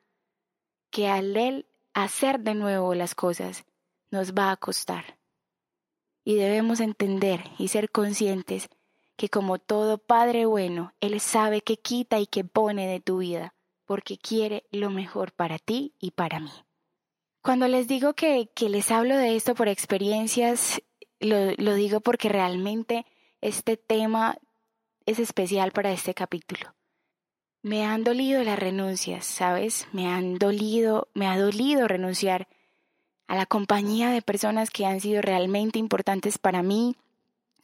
que 0.91 1.09
al 1.09 1.37
Él 1.37 1.67
hacer 1.95 2.41
de 2.41 2.55
nuevo 2.55 2.95
las 2.95 3.15
cosas 3.15 3.65
nos 4.11 4.35
va 4.35 4.51
a 4.51 4.57
costar. 4.57 5.19
Y 6.25 6.37
debemos 6.37 6.81
entender 6.81 7.43
y 7.59 7.69
ser 7.69 7.91
conscientes 7.91 8.69
que 9.17 9.29
como 9.29 9.59
todo 9.59 9.99
Padre 9.99 10.47
bueno, 10.47 10.95
Él 11.01 11.21
sabe 11.21 11.63
que 11.63 11.77
quita 11.77 12.19
y 12.19 12.27
que 12.27 12.45
pone 12.45 12.87
de 12.87 13.01
tu 13.01 13.19
vida, 13.19 13.55
porque 13.85 14.19
quiere 14.19 14.65
lo 14.71 14.91
mejor 14.91 15.33
para 15.33 15.59
ti 15.59 15.95
y 15.99 16.13
para 16.13 16.41
mí. 16.41 16.53
Cuando 17.43 17.67
les 17.67 17.89
digo 17.89 18.15
que, 18.15 18.51
que 18.55 18.69
les 18.69 18.91
hablo 18.91 19.17
de 19.17 19.35
esto 19.35 19.55
por 19.55 19.69
experiencias, 19.69 20.81
lo, 21.19 21.53
lo 21.57 21.75
digo 21.75 22.01
porque 22.01 22.29
realmente 22.29 23.05
este 23.41 23.77
tema 23.77 24.39
es 25.07 25.19
especial 25.19 25.73
para 25.73 25.93
este 25.93 26.15
capítulo. 26.15 26.75
Me 27.65 27.85
han 27.85 28.03
dolido 28.03 28.43
las 28.43 28.59
renuncias, 28.59 29.25
¿sabes? 29.25 29.87
Me 29.93 30.09
han 30.09 30.35
dolido, 30.35 31.07
me 31.15 31.29
ha 31.29 31.39
dolido 31.39 31.87
renunciar 31.87 32.49
a 33.29 33.37
la 33.37 33.47
compañía 33.47 34.11
de 34.11 34.21
personas 34.21 34.71
que 34.71 34.85
han 34.85 35.01
sido 35.01 35.23
realmente 35.23 35.79
importantes 35.79 36.39
para 36.39 36.65
mí, 36.65 36.97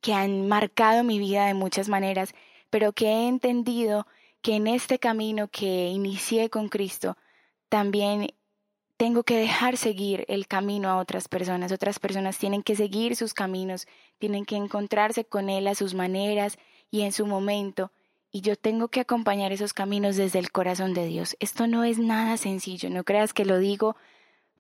que 0.01 0.15
han 0.15 0.47
marcado 0.47 1.03
mi 1.03 1.19
vida 1.19 1.47
de 1.47 1.55
muchas 1.55 1.89
maneras, 1.89 2.33
pero 2.71 2.93
que 2.93 3.07
he 3.07 3.27
entendido 3.27 4.07
que 4.41 4.55
en 4.55 4.69
este 4.69 5.01
camino 5.01 5.49
que 5.49 5.89
inicié 5.89 6.49
con 6.49 6.69
Cristo, 6.69 7.17
también 7.69 8.33
tengo 8.97 9.25
que 9.25 9.37
dejar 9.37 9.77
seguir 9.77 10.25
el 10.29 10.47
camino 10.47 10.91
a 10.91 10.99
otras 10.99 11.27
personas. 11.27 11.73
Otras 11.73 11.99
personas 11.99 12.39
tienen 12.39 12.63
que 12.63 12.77
seguir 12.77 13.17
sus 13.17 13.35
caminos, 13.35 13.89
tienen 14.19 14.45
que 14.45 14.55
encontrarse 14.55 15.25
con 15.25 15.51
Él 15.51 15.67
a 15.67 15.75
sus 15.75 15.95
maneras 15.95 16.57
y 16.93 17.03
en 17.03 17.11
su 17.11 17.27
momento 17.27 17.91
y 18.31 18.43
yo 18.43 18.57
tengo 18.57 18.89
que 18.89 19.01
acompañar 19.01 19.53
esos 19.53 19.73
caminos 19.73 20.17
desde 20.17 20.39
el 20.39 20.51
corazón 20.51 20.95
de 20.95 21.07
Dios. 21.07 21.37
Esto 21.41 21.67
no 21.67 21.85
es 21.85 21.99
nada 21.99 22.37
sencillo, 22.37 22.91
no 22.91 23.05
creas 23.05 23.33
que 23.33 23.45
lo 23.45 23.59
digo 23.59 23.97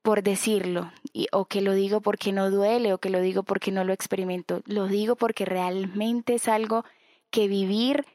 por 0.02 0.22
decirlo 0.22 0.90
o 1.32 1.44
que 1.46 1.60
lo 1.60 1.74
digo 1.74 2.00
porque 2.00 2.32
no 2.32 2.50
duele 2.50 2.92
o 2.92 2.98
que 2.98 3.10
lo 3.10 3.20
digo 3.20 3.42
porque 3.42 3.72
no 3.72 3.84
lo 3.84 3.92
experimento. 3.92 4.62
Lo 4.64 4.86
digo 4.86 5.16
porque 5.16 5.44
realmente 5.44 6.34
es 6.34 6.48
algo 6.48 6.84
que 7.30 7.48
vivir 7.48 8.06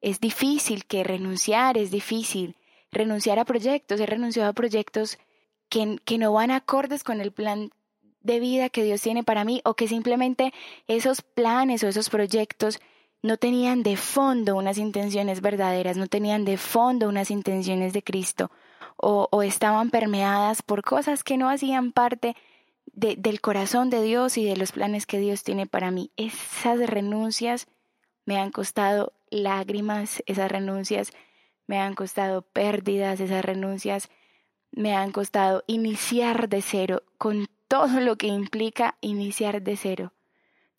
es 0.00 0.20
difícil, 0.20 0.84
que 0.84 1.04
renunciar 1.04 1.78
es 1.78 1.90
difícil. 1.90 2.56
Renunciar 2.90 3.38
a 3.38 3.44
proyectos, 3.44 4.00
he 4.00 4.06
renunciado 4.06 4.50
a 4.50 4.54
proyectos 4.54 5.18
que, 5.68 5.98
que 6.04 6.18
no 6.18 6.32
van 6.32 6.50
acordes 6.50 7.04
con 7.04 7.20
el 7.20 7.32
plan 7.32 7.70
de 8.20 8.40
vida 8.40 8.68
que 8.68 8.84
Dios 8.84 9.00
tiene 9.00 9.24
para 9.24 9.44
mí 9.44 9.60
o 9.64 9.74
que 9.74 9.88
simplemente 9.88 10.52
esos 10.86 11.22
planes 11.22 11.82
o 11.82 11.88
esos 11.88 12.10
proyectos 12.10 12.80
no 13.22 13.36
tenían 13.36 13.82
de 13.82 13.96
fondo 13.96 14.56
unas 14.56 14.78
intenciones 14.78 15.40
verdaderas, 15.40 15.96
no 15.96 16.06
tenían 16.06 16.44
de 16.44 16.56
fondo 16.56 17.08
unas 17.08 17.30
intenciones 17.30 17.92
de 17.92 18.02
Cristo, 18.02 18.50
o, 18.96 19.42
estaban 19.42 19.90
permeadas 19.90 20.62
por 20.62 20.82
cosas 20.82 21.22
que 21.22 21.36
no 21.36 21.48
hacían 21.48 21.92
parte 21.92 22.36
del 22.92 23.40
corazón 23.40 23.90
de 23.90 24.02
Dios 24.02 24.36
y 24.38 24.44
de 24.44 24.56
los 24.56 24.72
planes 24.72 25.06
que 25.06 25.20
Dios 25.20 25.44
tiene 25.44 25.66
para 25.66 25.92
mí. 25.92 26.10
Esas 26.16 26.80
renuncias 26.80 27.68
me 28.24 28.38
han 28.38 28.50
costado 28.50 29.12
lágrimas, 29.30 30.22
esas 30.26 30.50
renuncias 30.50 31.12
me 31.68 31.78
han 31.78 31.94
costado 31.94 32.42
pérdidas, 32.42 33.20
esas 33.20 33.44
renuncias 33.44 34.08
me 34.72 34.96
han 34.96 35.12
costado 35.12 35.62
iniciar 35.66 36.48
de 36.48 36.60
cero, 36.60 37.02
con 37.18 37.48
todo 37.68 38.00
lo 38.00 38.16
que 38.16 38.26
implica 38.26 38.96
iniciar 39.00 39.62
de 39.62 39.76
cero. 39.76 40.12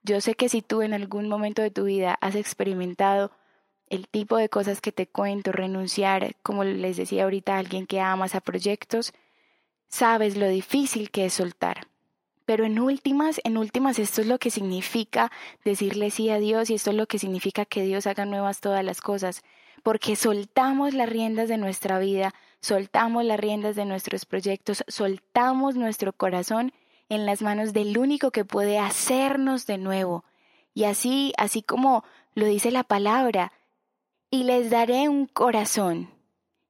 Yo 0.10 0.22
sé 0.22 0.34
que 0.34 0.50
si 0.50 0.64
tú 0.64 0.82
en 0.82 0.96
algún 0.96 1.30
momento 1.30 1.62
de 1.62 1.70
tu 1.70 1.84
vida 1.84 2.18
has 2.20 2.34
experimentado 2.34 3.32
el 3.90 4.08
tipo 4.08 4.38
de 4.38 4.50
cosas 4.50 4.82
que 4.82 4.92
te 4.92 5.06
cuento, 5.06 5.52
renunciar, 5.52 6.36
como 6.42 6.64
les 6.64 6.98
decía 6.98 7.26
ahorita, 7.26 7.56
a 7.56 7.60
alguien 7.60 7.86
que 7.86 8.00
amas 8.00 8.34
a 8.34 8.42
proyectos, 8.42 9.14
sabes 9.88 10.36
lo 10.36 10.48
difícil 10.48 11.12
que 11.12 11.26
es 11.26 11.34
soltar. 11.34 11.86
Pero 12.46 12.66
en 12.66 12.80
últimas, 12.80 13.40
en 13.44 13.56
últimas, 13.56 14.00
esto 14.00 14.22
es 14.22 14.28
lo 14.28 14.40
que 14.40 14.50
significa 14.50 15.32
decirle 15.64 16.10
sí 16.10 16.32
a 16.32 16.40
Dios 16.40 16.72
y 16.72 16.74
esto 16.74 16.90
es 16.90 16.96
lo 16.96 17.06
que 17.06 17.20
significa 17.20 17.66
que 17.66 17.84
Dios 17.84 18.08
haga 18.08 18.26
nuevas 18.26 18.62
todas 18.62 18.84
las 18.84 19.02
cosas, 19.02 19.44
porque 19.84 20.16
soltamos 20.16 20.96
las 20.96 21.08
riendas 21.08 21.50
de 21.50 21.58
nuestra 21.58 22.00
vida, 22.00 22.34
soltamos 22.62 23.26
las 23.26 23.40
riendas 23.40 23.76
de 23.76 23.86
nuestros 23.86 24.26
proyectos, 24.26 24.84
soltamos 24.88 25.76
nuestro 25.76 26.14
corazón 26.14 26.74
en 27.10 27.26
las 27.26 27.42
manos 27.42 27.74
del 27.74 27.98
único 27.98 28.32
que 28.32 28.46
puede 28.46 28.80
hacernos 28.80 29.66
de 29.66 29.78
nuevo. 29.78 30.24
Y 30.74 30.86
así, 30.86 31.34
así 31.38 31.62
como 31.62 32.04
lo 32.36 32.46
dice 32.46 32.72
la 32.72 32.84
palabra, 32.84 33.52
y 34.32 34.44
les 34.44 34.70
daré 34.70 35.10
un 35.10 35.26
corazón, 35.26 36.10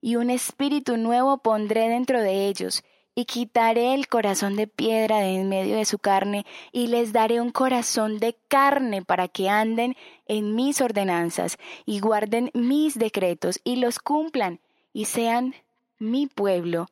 y 0.01 0.15
un 0.15 0.29
espíritu 0.29 0.97
nuevo 0.97 1.39
pondré 1.39 1.89
dentro 1.89 2.21
de 2.21 2.47
ellos, 2.47 2.83
y 3.15 3.25
quitaré 3.25 3.93
el 3.93 4.07
corazón 4.07 4.55
de 4.55 4.67
piedra 4.67 5.17
de 5.17 5.35
en 5.35 5.49
medio 5.49 5.75
de 5.75 5.83
su 5.83 5.99
carne, 5.99 6.45
y 6.71 6.87
les 6.87 7.11
daré 7.11 7.41
un 7.41 7.51
corazón 7.51 8.17
de 8.19 8.37
carne 8.47 9.03
para 9.03 9.27
que 9.27 9.49
anden 9.49 9.97
en 10.25 10.55
mis 10.55 10.79
ordenanzas, 10.79 11.57
y 11.85 11.99
guarden 11.99 12.49
mis 12.53 12.97
decretos, 12.97 13.59
y 13.65 13.75
los 13.75 13.99
cumplan, 13.99 14.61
y 14.93 15.05
sean 15.05 15.53
mi 15.97 16.27
pueblo, 16.27 16.87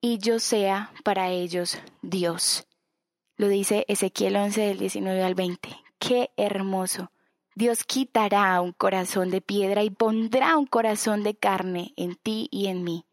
y 0.00 0.18
yo 0.18 0.38
sea 0.38 0.92
para 1.02 1.30
ellos 1.30 1.78
Dios. 2.00 2.64
Lo 3.42 3.48
dice 3.48 3.84
Ezequiel 3.88 4.36
11 4.36 4.60
del 4.60 4.78
19 4.78 5.24
al 5.24 5.34
20. 5.34 5.68
Qué 5.98 6.30
hermoso. 6.36 7.10
Dios 7.56 7.82
quitará 7.82 8.60
un 8.60 8.70
corazón 8.70 9.30
de 9.30 9.40
piedra 9.40 9.82
y 9.82 9.90
pondrá 9.90 10.56
un 10.56 10.66
corazón 10.66 11.24
de 11.24 11.34
carne 11.34 11.92
en 11.96 12.14
ti 12.14 12.46
y 12.52 12.68
en 12.68 12.84
mí, 12.84 13.04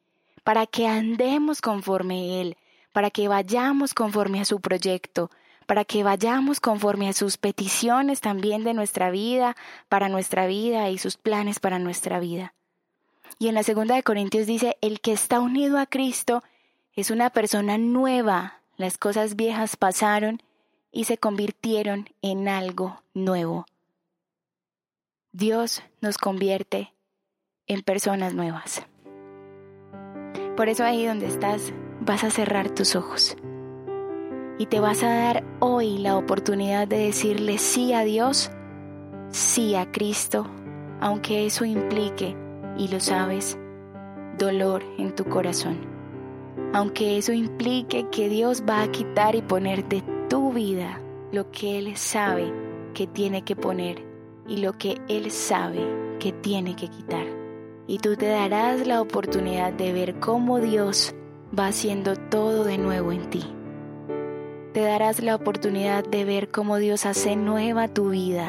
para 0.43 0.67
que 0.67 0.85
andemos 0.87 1.61
conforme 1.61 2.19
a 2.19 2.41
Él, 2.41 2.57
para 2.93 3.09
que 3.09 3.27
vayamos 3.27 3.95
conforme 3.95 4.39
a 4.39 4.45
su 4.45 4.61
proyecto, 4.61 5.31
para 5.65 5.83
que 5.83 6.03
vayamos 6.03 6.59
conforme 6.59 7.09
a 7.09 7.13
sus 7.13 7.37
peticiones 7.37 8.21
también 8.21 8.63
de 8.63 8.75
nuestra 8.75 9.09
vida, 9.09 9.55
para 9.87 10.09
nuestra 10.09 10.45
vida 10.45 10.91
y 10.91 10.99
sus 10.99 11.17
planes 11.17 11.59
para 11.59 11.79
nuestra 11.79 12.19
vida. 12.19 12.53
Y 13.39 13.47
en 13.47 13.55
la 13.55 13.63
segunda 13.63 13.95
de 13.95 14.03
Corintios 14.03 14.45
dice, 14.45 14.77
el 14.81 15.01
que 15.01 15.11
está 15.11 15.39
unido 15.39 15.79
a 15.79 15.87
Cristo 15.87 16.43
es 16.93 17.09
una 17.09 17.31
persona 17.31 17.79
nueva, 17.79 18.58
las 18.79 18.97
cosas 18.97 19.35
viejas 19.35 19.75
pasaron 19.75 20.41
y 20.89 21.03
se 21.03 21.17
convirtieron 21.17 22.07
en 22.21 22.47
algo 22.47 23.03
nuevo. 23.13 23.65
Dios 25.33 25.83
nos 25.99 26.17
convierte 26.17 26.93
en 27.67 27.81
personas 27.81 28.33
nuevas. 28.33 28.85
Por 30.55 30.69
eso 30.69 30.85
ahí 30.85 31.05
donde 31.05 31.27
estás 31.27 31.73
vas 31.99 32.23
a 32.23 32.31
cerrar 32.31 32.69
tus 32.73 32.95
ojos 32.95 33.35
y 34.57 34.65
te 34.67 34.79
vas 34.79 35.03
a 35.03 35.13
dar 35.13 35.43
hoy 35.59 35.97
la 35.97 36.15
oportunidad 36.15 36.87
de 36.87 36.99
decirle 36.99 37.57
sí 37.57 37.91
a 37.91 38.05
Dios, 38.05 38.49
sí 39.29 39.75
a 39.75 39.91
Cristo, 39.91 40.49
aunque 41.01 41.45
eso 41.45 41.65
implique, 41.65 42.37
y 42.77 42.87
lo 42.87 43.01
sabes, 43.01 43.57
dolor 44.37 44.83
en 44.97 45.13
tu 45.13 45.25
corazón. 45.25 45.98
Aunque 46.73 47.17
eso 47.17 47.33
implique 47.33 48.07
que 48.11 48.29
Dios 48.29 48.63
va 48.67 48.83
a 48.83 48.91
quitar 48.91 49.35
y 49.35 49.41
poner 49.41 49.87
de 49.87 50.03
tu 50.29 50.53
vida 50.53 51.01
lo 51.31 51.51
que 51.51 51.77
Él 51.77 51.95
sabe 51.97 52.53
que 52.93 53.07
tiene 53.07 53.43
que 53.43 53.55
poner 53.55 54.05
y 54.47 54.57
lo 54.57 54.73
que 54.73 54.99
Él 55.07 55.31
sabe 55.31 55.79
que 56.19 56.31
tiene 56.31 56.75
que 56.75 56.87
quitar. 56.87 57.25
Y 57.87 57.97
tú 57.99 58.15
te 58.15 58.27
darás 58.27 58.85
la 58.85 59.01
oportunidad 59.01 59.73
de 59.73 59.93
ver 59.93 60.19
cómo 60.19 60.59
Dios 60.59 61.15
va 61.57 61.67
haciendo 61.67 62.15
todo 62.15 62.63
de 62.63 62.77
nuevo 62.77 63.11
en 63.11 63.29
ti. 63.29 63.43
Te 64.73 64.81
darás 64.81 65.21
la 65.21 65.35
oportunidad 65.35 66.03
de 66.03 66.25
ver 66.25 66.49
cómo 66.49 66.77
Dios 66.77 67.05
hace 67.07 67.35
nueva 67.35 67.87
tu 67.87 68.09
vida, 68.09 68.47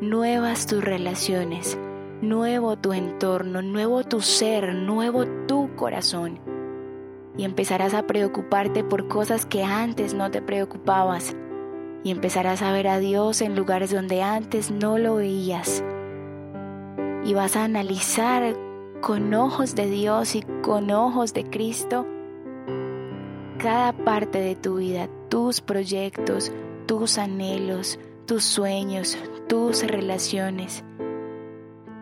nuevas 0.00 0.66
tus 0.66 0.82
relaciones, 0.82 1.78
nuevo 2.22 2.76
tu 2.78 2.94
entorno, 2.94 3.60
nuevo 3.60 4.04
tu 4.04 4.22
ser, 4.22 4.74
nuevo 4.74 5.26
tu 5.46 5.74
corazón. 5.76 6.40
Y 7.38 7.44
empezarás 7.44 7.94
a 7.94 8.06
preocuparte 8.06 8.84
por 8.84 9.08
cosas 9.08 9.46
que 9.46 9.64
antes 9.64 10.12
no 10.12 10.30
te 10.30 10.42
preocupabas. 10.42 11.34
Y 12.04 12.10
empezarás 12.10 12.60
a 12.60 12.72
ver 12.72 12.88
a 12.88 12.98
Dios 12.98 13.40
en 13.40 13.56
lugares 13.56 13.90
donde 13.90 14.22
antes 14.22 14.70
no 14.70 14.98
lo 14.98 15.14
veías. 15.14 15.82
Y 17.24 17.32
vas 17.32 17.56
a 17.56 17.64
analizar 17.64 18.54
con 19.00 19.32
ojos 19.32 19.74
de 19.74 19.88
Dios 19.88 20.34
y 20.34 20.42
con 20.62 20.90
ojos 20.90 21.32
de 21.32 21.44
Cristo 21.44 22.06
cada 23.58 23.92
parte 23.92 24.38
de 24.38 24.54
tu 24.54 24.76
vida, 24.76 25.08
tus 25.30 25.62
proyectos, 25.62 26.52
tus 26.86 27.16
anhelos, 27.18 27.98
tus 28.26 28.44
sueños, 28.44 29.16
tus 29.48 29.82
relaciones 29.82 30.84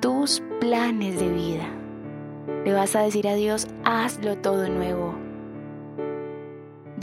tus 0.07 0.41
planes 0.61 1.19
de 1.19 1.29
vida. 1.29 1.69
Le 2.65 2.73
vas 2.73 2.95
a 2.95 3.03
decir 3.03 3.27
a 3.29 3.35
Dios, 3.35 3.67
hazlo 3.85 4.37
todo 4.37 4.69
nuevo. 4.69 5.06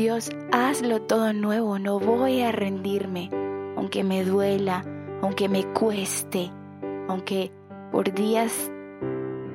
Dios, 0.03 0.31
hazlo 0.51 1.01
todo 1.03 1.31
nuevo, 1.31 1.79
no 1.79 1.97
voy 1.97 2.41
a 2.41 2.51
rendirme, 2.51 3.29
aunque 3.77 4.03
me 4.03 4.25
duela, 4.25 4.83
aunque 5.21 5.47
me 5.47 5.63
cueste, 5.63 6.51
aunque 7.07 7.53
por 7.89 8.13
días 8.13 8.69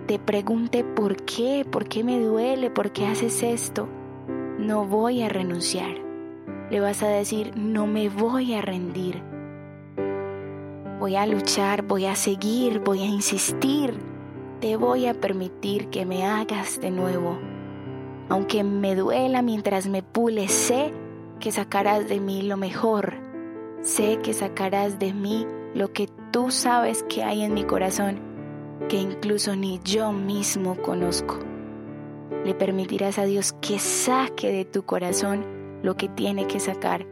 te 0.07 0.19
pregunte 0.19 0.85
por 0.85 1.23
qué, 1.27 1.67
por 1.71 1.87
qué 1.87 2.03
me 2.03 2.19
duele, 2.19 2.71
por 2.71 2.93
qué 2.93 3.05
haces 3.05 3.43
esto. 3.43 3.91
No 4.59 4.87
voy 4.87 5.21
a 5.21 5.29
renunciar. 5.29 5.95
Le 6.71 6.81
vas 6.81 7.03
a 7.03 7.09
decir, 7.09 7.55
no 7.55 7.87
me 7.87 8.09
voy 8.09 8.55
a 8.55 8.63
rendir 8.63 9.23
Voy 10.99 11.17
a 11.17 11.27
luchar, 11.27 11.83
voy 11.83 12.07
a 12.07 12.17
seguir, 12.17 12.79
voy 12.79 13.03
a 13.03 13.07
insistir. 13.07 13.99
Te 14.63 14.79
voy 14.79 15.09
a 15.09 15.13
permitir 15.13 15.91
que 15.91 16.07
me 16.07 16.25
hagas 16.25 16.81
de 16.81 16.91
nuevo. 16.91 17.39
Aunque 18.29 18.65
me 18.65 18.95
duela 18.95 19.43
mientras 19.43 19.89
me 19.89 20.03
pule, 20.03 20.49
sé 20.49 20.93
que 21.41 21.51
sacarás 21.53 22.09
de 22.09 22.21
mí 22.21 22.43
lo 22.43 22.57
mejor. 22.57 23.15
Sé 23.83 24.19
que 24.23 24.35
sacarás 24.35 24.99
de 24.99 25.13
mí 25.13 25.47
lo 25.75 25.93
que 25.93 26.09
tú 26.31 26.51
sabes 26.51 27.03
que 27.05 27.25
hay 27.25 27.43
en 27.43 27.55
mi 27.55 27.65
corazón, 27.65 28.21
que 28.89 28.97
incluso 28.97 29.57
ni 29.57 29.81
yo 29.85 30.13
mismo 30.13 30.77
conozco. 30.77 31.39
Le 32.45 32.55
permitirás 32.55 33.19
a 33.19 33.25
Dios 33.25 33.53
que 33.61 33.79
saque 33.79 34.53
de 34.53 34.65
tu 34.65 34.85
corazón 34.85 35.45
lo 35.83 35.97
que 35.97 36.09
tiene 36.09 36.47
que 36.47 36.61
sacar 36.61 37.07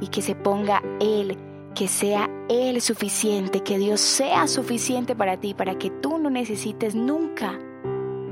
y 0.00 0.08
que 0.08 0.22
se 0.22 0.34
ponga 0.34 0.82
Él 1.00 1.38
que 1.74 1.88
sea 1.88 2.28
Él 2.48 2.80
suficiente, 2.80 3.60
que 3.60 3.78
Dios 3.78 4.00
sea 4.00 4.46
suficiente 4.46 5.16
para 5.16 5.38
ti, 5.38 5.54
para 5.54 5.78
que 5.78 5.90
tú 5.90 6.18
no 6.18 6.30
necesites 6.30 6.94
nunca 6.94 7.58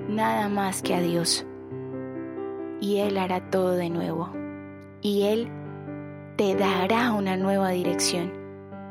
nada 0.08 0.48
más 0.48 0.82
que 0.82 0.94
a 0.94 1.00
Dios. 1.00 1.46
Y 2.80 2.98
Él 2.98 3.18
hará 3.18 3.50
todo 3.50 3.72
de 3.72 3.90
nuevo. 3.90 4.30
Y 5.02 5.22
Él 5.22 5.48
te 6.36 6.54
dará 6.54 7.12
una 7.12 7.36
nueva 7.36 7.70
dirección. 7.70 8.32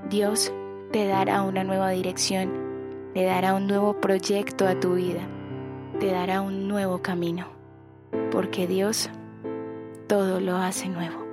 Dios 0.09 0.53
te 0.91 1.07
dará 1.07 1.43
una 1.43 1.63
nueva 1.63 1.91
dirección, 1.91 2.51
le 3.13 3.23
dará 3.23 3.53
un 3.53 3.67
nuevo 3.67 3.99
proyecto 3.99 4.67
a 4.67 4.79
tu 4.79 4.95
vida, 4.95 5.21
te 5.99 6.07
dará 6.07 6.41
un 6.41 6.67
nuevo 6.67 7.01
camino, 7.01 7.47
porque 8.31 8.65
Dios 8.65 9.09
todo 10.07 10.39
lo 10.39 10.57
hace 10.57 10.89
nuevo. 10.89 11.23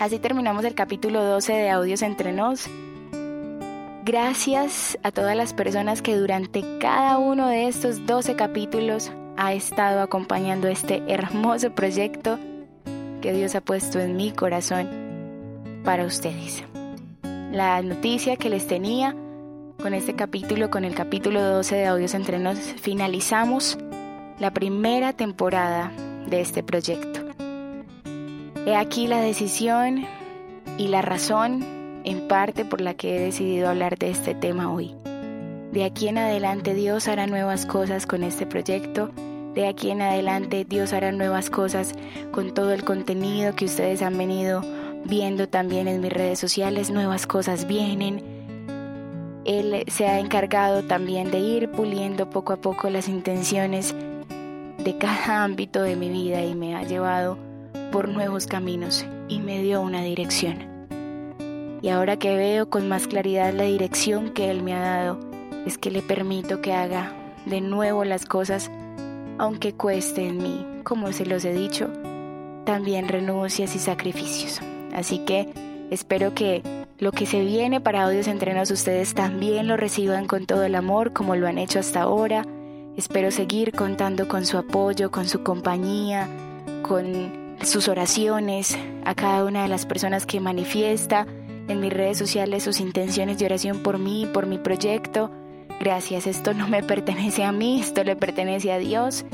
Así 0.00 0.18
terminamos 0.18 0.64
el 0.64 0.74
capítulo 0.74 1.22
12 1.22 1.52
de 1.52 1.70
Audios 1.70 2.02
entre 2.02 2.32
nos. 2.32 2.70
Gracias 4.04 4.98
a 5.02 5.10
todas 5.10 5.36
las 5.36 5.52
personas 5.52 6.00
que 6.00 6.16
durante 6.16 6.64
cada 6.78 7.18
uno 7.18 7.48
de 7.48 7.68
estos 7.68 8.06
12 8.06 8.36
capítulos 8.36 9.12
ha 9.38 9.52
estado 9.52 10.02
acompañando 10.02 10.66
este 10.66 11.00
hermoso 11.06 11.70
proyecto 11.70 12.40
que 13.22 13.32
Dios 13.32 13.54
ha 13.54 13.60
puesto 13.60 14.00
en 14.00 14.16
mi 14.16 14.32
corazón 14.32 14.88
para 15.84 16.04
ustedes. 16.04 16.64
La 17.52 17.80
noticia 17.82 18.36
que 18.36 18.50
les 18.50 18.66
tenía 18.66 19.14
con 19.80 19.94
este 19.94 20.14
capítulo, 20.14 20.70
con 20.70 20.84
el 20.84 20.92
capítulo 20.92 21.40
12 21.40 21.76
de 21.76 21.86
Audios 21.86 22.14
entre 22.14 22.40
nos, 22.40 22.58
finalizamos 22.58 23.78
la 24.40 24.50
primera 24.52 25.12
temporada 25.12 25.92
de 26.26 26.40
este 26.40 26.64
proyecto. 26.64 27.20
He 28.66 28.74
aquí 28.74 29.06
la 29.06 29.20
decisión 29.20 30.04
y 30.78 30.88
la 30.88 31.00
razón 31.00 31.64
en 32.02 32.26
parte 32.26 32.64
por 32.64 32.80
la 32.80 32.94
que 32.94 33.16
he 33.16 33.20
decidido 33.20 33.68
hablar 33.68 33.98
de 33.98 34.10
este 34.10 34.34
tema 34.34 34.72
hoy. 34.72 34.96
De 35.72 35.84
aquí 35.84 36.08
en 36.08 36.18
adelante 36.18 36.74
Dios 36.74 37.06
hará 37.06 37.26
nuevas 37.26 37.66
cosas 37.66 38.04
con 38.06 38.24
este 38.24 38.46
proyecto. 38.46 39.12
De 39.58 39.66
aquí 39.66 39.90
en 39.90 40.02
adelante 40.02 40.64
Dios 40.64 40.92
hará 40.92 41.10
nuevas 41.10 41.50
cosas 41.50 41.92
con 42.30 42.54
todo 42.54 42.72
el 42.72 42.84
contenido 42.84 43.56
que 43.56 43.64
ustedes 43.64 44.02
han 44.02 44.16
venido 44.16 44.62
viendo 45.04 45.48
también 45.48 45.88
en 45.88 46.00
mis 46.00 46.12
redes 46.12 46.38
sociales. 46.38 46.90
Nuevas 46.92 47.26
cosas 47.26 47.66
vienen. 47.66 48.22
Él 49.44 49.82
se 49.88 50.06
ha 50.06 50.20
encargado 50.20 50.84
también 50.84 51.32
de 51.32 51.40
ir 51.40 51.72
puliendo 51.72 52.30
poco 52.30 52.52
a 52.52 52.60
poco 52.60 52.88
las 52.88 53.08
intenciones 53.08 53.96
de 54.78 54.96
cada 54.96 55.42
ámbito 55.42 55.82
de 55.82 55.96
mi 55.96 56.08
vida 56.08 56.40
y 56.44 56.54
me 56.54 56.76
ha 56.76 56.84
llevado 56.84 57.36
por 57.90 58.08
nuevos 58.08 58.46
caminos 58.46 59.04
y 59.26 59.40
me 59.40 59.60
dio 59.60 59.80
una 59.80 60.02
dirección. 60.02 60.86
Y 61.82 61.88
ahora 61.88 62.16
que 62.16 62.36
veo 62.36 62.70
con 62.70 62.88
más 62.88 63.08
claridad 63.08 63.52
la 63.52 63.64
dirección 63.64 64.30
que 64.30 64.52
Él 64.52 64.62
me 64.62 64.74
ha 64.74 64.82
dado, 64.82 65.18
es 65.66 65.78
que 65.78 65.90
le 65.90 66.02
permito 66.02 66.62
que 66.62 66.74
haga 66.74 67.12
de 67.44 67.60
nuevo 67.60 68.04
las 68.04 68.24
cosas, 68.24 68.70
aunque 69.38 69.74
cueste 69.74 70.26
en 70.26 70.38
mí, 70.38 70.66
como 70.84 71.12
se 71.12 71.26
los 71.26 71.44
he 71.44 71.52
dicho, 71.52 71.88
también 72.64 73.08
renuncias 73.08 73.74
y 73.74 73.78
sacrificios. 73.78 74.60
Así 74.94 75.20
que 75.20 75.48
espero 75.90 76.34
que 76.34 76.62
lo 76.98 77.12
que 77.12 77.26
se 77.26 77.40
viene 77.40 77.80
para 77.80 78.02
Audios 78.02 78.26
Entrenos 78.26 78.70
ustedes 78.70 79.14
también 79.14 79.68
lo 79.68 79.76
reciban 79.76 80.26
con 80.26 80.46
todo 80.46 80.64
el 80.64 80.74
amor 80.74 81.12
como 81.12 81.36
lo 81.36 81.46
han 81.46 81.58
hecho 81.58 81.78
hasta 81.78 82.02
ahora. 82.02 82.44
Espero 82.96 83.30
seguir 83.30 83.72
contando 83.72 84.26
con 84.26 84.44
su 84.44 84.58
apoyo, 84.58 85.10
con 85.10 85.28
su 85.28 85.44
compañía, 85.44 86.28
con 86.82 87.56
sus 87.62 87.86
oraciones, 87.88 88.76
a 89.04 89.14
cada 89.14 89.44
una 89.44 89.62
de 89.62 89.68
las 89.68 89.86
personas 89.86 90.26
que 90.26 90.40
manifiesta 90.40 91.26
en 91.68 91.80
mis 91.80 91.92
redes 91.92 92.18
sociales 92.18 92.64
sus 92.64 92.80
intenciones 92.80 93.38
de 93.38 93.46
oración 93.46 93.82
por 93.82 93.98
mí, 93.98 94.26
por 94.32 94.46
mi 94.46 94.58
proyecto. 94.58 95.30
Gracias, 95.80 96.26
esto 96.26 96.54
no 96.54 96.66
me 96.66 96.82
pertenece 96.82 97.44
a 97.44 97.52
mí, 97.52 97.80
esto 97.80 98.02
le 98.02 98.16
pertenece 98.16 98.72
a 98.72 98.78
Dios 98.78 99.24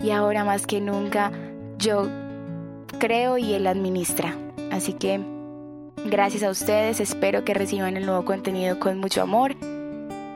y 0.00 0.10
ahora 0.10 0.44
más 0.44 0.66
que 0.66 0.80
nunca 0.80 1.32
yo 1.76 2.08
creo 2.98 3.36
y 3.36 3.54
Él 3.54 3.66
administra. 3.66 4.36
Así 4.70 4.92
que 4.92 5.20
gracias 6.04 6.44
a 6.44 6.50
ustedes, 6.50 7.00
espero 7.00 7.44
que 7.44 7.54
reciban 7.54 7.96
el 7.96 8.06
nuevo 8.06 8.24
contenido 8.24 8.78
con 8.78 8.98
mucho 8.98 9.22
amor. 9.22 9.56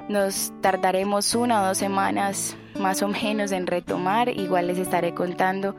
Nos 0.08 0.52
tardaremos 0.60 1.34
una 1.36 1.62
o 1.62 1.66
dos 1.68 1.78
semanas 1.78 2.56
más 2.80 3.02
o 3.02 3.08
menos 3.08 3.52
en 3.52 3.68
retomar, 3.68 4.28
igual 4.28 4.66
les 4.66 4.78
estaré 4.78 5.14
contando 5.14 5.76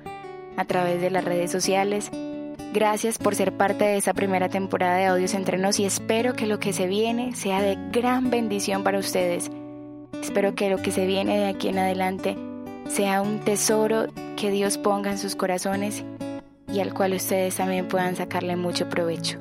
a 0.55 0.63
través 0.63 1.01
de 1.01 1.11
las 1.11 1.25
redes 1.25 1.51
sociales. 1.51 2.09
Gracias 2.73 3.17
por 3.17 3.35
ser 3.35 3.51
parte 3.51 3.83
de 3.83 3.97
esta 3.97 4.13
primera 4.13 4.47
temporada 4.49 4.95
de 4.95 5.05
Audios 5.05 5.33
Entre 5.33 5.57
Nos 5.57 5.79
y 5.79 5.85
espero 5.85 6.33
que 6.33 6.47
lo 6.47 6.59
que 6.59 6.73
se 6.73 6.87
viene 6.87 7.35
sea 7.35 7.61
de 7.61 7.77
gran 7.91 8.29
bendición 8.31 8.83
para 8.83 8.97
ustedes. 8.97 9.51
Espero 10.23 10.55
que 10.55 10.69
lo 10.69 10.77
que 10.77 10.91
se 10.91 11.05
viene 11.05 11.37
de 11.37 11.47
aquí 11.47 11.67
en 11.67 11.77
adelante 11.77 12.37
sea 12.87 13.21
un 13.21 13.39
tesoro 13.39 14.05
que 14.37 14.51
Dios 14.51 14.77
ponga 14.77 15.11
en 15.11 15.17
sus 15.17 15.35
corazones 15.35 16.05
y 16.71 16.79
al 16.79 16.93
cual 16.93 17.13
ustedes 17.13 17.57
también 17.57 17.89
puedan 17.89 18.15
sacarle 18.15 18.55
mucho 18.55 18.87
provecho. 18.87 19.37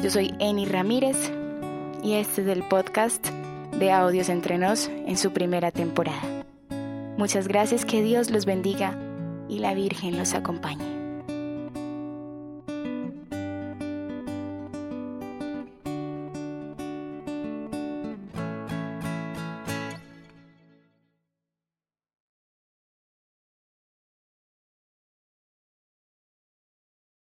Yo 0.00 0.10
soy 0.10 0.34
Eni 0.38 0.66
Ramírez 0.66 1.16
y 2.04 2.12
este 2.12 2.42
es 2.42 2.48
el 2.48 2.62
podcast 2.68 3.26
de 3.78 3.90
Audios 3.90 4.28
Entre 4.28 4.58
Nos 4.58 4.88
en 4.88 5.16
su 5.16 5.32
primera 5.32 5.70
temporada. 5.70 6.44
Muchas 7.16 7.48
gracias, 7.48 7.86
que 7.86 8.02
Dios 8.02 8.28
los 8.28 8.44
bendiga 8.44 8.94
y 9.48 9.60
la 9.60 9.72
Virgen 9.72 10.18
los 10.18 10.34
acompañe. 10.34 10.91